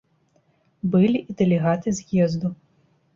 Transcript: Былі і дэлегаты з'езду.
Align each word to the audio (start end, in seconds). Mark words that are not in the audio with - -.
Былі 0.95 1.19
і 1.33 1.35
дэлегаты 1.41 1.93
з'езду. 1.99 2.47